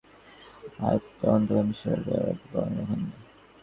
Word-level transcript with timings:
এত 0.89 1.05
অন্ধকার 1.33 1.65
নিসার 1.67 1.97
আলি 1.97 2.11
এর 2.11 2.23
আগে 2.23 2.33
কখনো 2.43 2.71
দেখেন 2.77 2.99
নি। 3.01 3.11